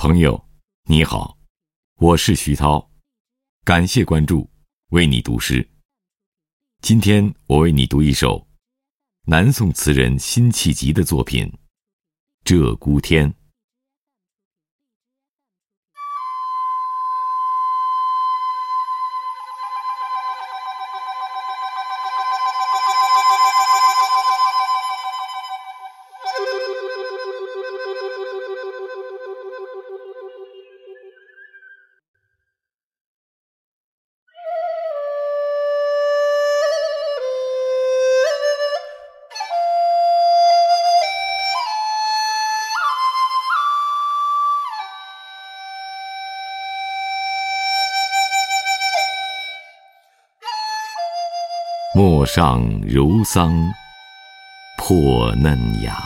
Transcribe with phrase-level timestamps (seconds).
[0.00, 0.48] 朋友，
[0.84, 1.36] 你好，
[1.96, 2.88] 我是徐涛，
[3.64, 4.48] 感谢关注，
[4.90, 5.68] 为你读诗。
[6.80, 8.46] 今天我为你读一首
[9.26, 11.52] 南宋词人辛弃疾的作品
[12.48, 13.28] 《鹧鸪天》。
[51.94, 53.72] 陌上柔桑
[54.76, 55.96] 破嫩芽，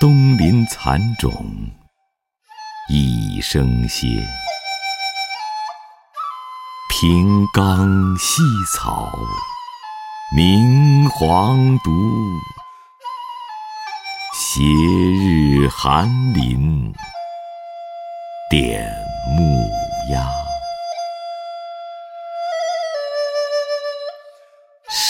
[0.00, 1.32] 东林残种
[2.88, 4.08] 一声歇。
[6.90, 8.42] 平冈细
[8.76, 9.16] 草
[10.34, 11.90] 明黄独，
[14.34, 16.92] 斜日寒林
[18.50, 18.92] 点
[19.36, 19.70] 木
[20.10, 20.53] 鸦。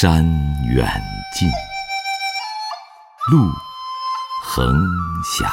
[0.04, 0.22] 山
[0.66, 0.86] 远
[1.32, 1.48] 近，
[3.30, 3.50] 路
[4.42, 4.70] 横
[5.24, 5.50] 狭，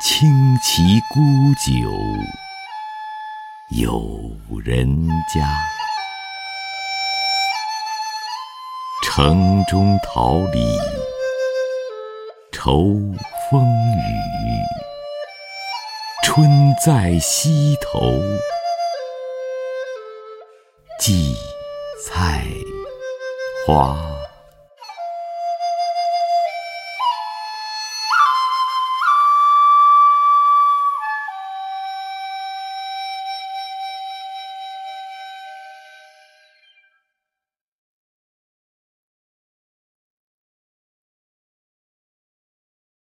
[0.00, 0.30] 轻
[0.62, 1.18] 骑沽
[1.66, 1.90] 酒
[3.70, 4.00] 有
[4.64, 4.86] 人
[5.34, 5.48] 家。
[9.02, 10.78] 城中桃李
[12.52, 12.94] 愁
[13.50, 14.62] 风雨，
[16.22, 16.48] 春
[16.86, 18.12] 在溪头
[21.00, 21.34] 荠
[22.00, 22.46] 菜
[23.66, 24.17] 花。